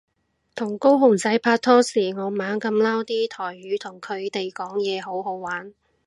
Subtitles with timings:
[0.55, 5.75] 同高雄仔拍拖時我猛噉撈啲台語同佢講嘢好好玩